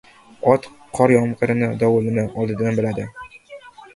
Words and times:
Ot 0.53 0.63
qor-yomg‘irni, 0.99 1.69
dovulni 1.83 2.25
oldindan 2.45 2.79
biladi. 2.81 3.05